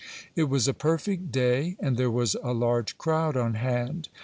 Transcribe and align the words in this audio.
It 0.35 0.45
was 0.45 0.67
a 0.67 0.73
perfect 0.73 1.31
day, 1.31 1.77
and 1.79 1.95
there 1.95 2.09
was 2.09 2.35
a 2.41 2.55
large 2.55 2.97
crowd 2.97 3.37
on 3.37 3.53
hand. 3.53 4.09